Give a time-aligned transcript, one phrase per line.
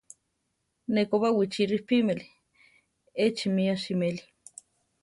[0.93, 2.25] Ne ko Baʼwichí ripímeli;
[3.25, 4.23] échi mí asiméli.